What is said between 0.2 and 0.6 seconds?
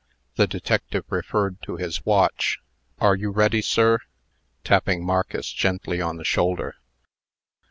The